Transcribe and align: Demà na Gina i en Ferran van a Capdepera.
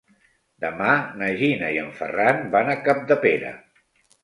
Demà 0.63 0.93
na 1.19 1.27
Gina 1.41 1.69
i 1.77 1.79
en 1.83 1.93
Ferran 2.01 2.43
van 2.57 2.73
a 2.73 2.79
Capdepera. 2.89 3.55